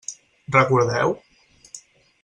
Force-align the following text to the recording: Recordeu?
Recordeu? 0.55 1.13